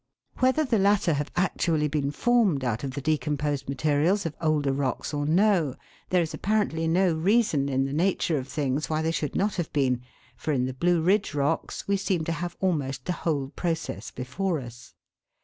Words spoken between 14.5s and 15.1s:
us.